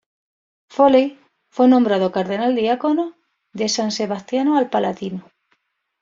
[0.67, 1.19] Foley
[1.51, 3.13] fue nombrado cardenal diácono
[3.53, 5.29] de "San Sebastiano al Palatino".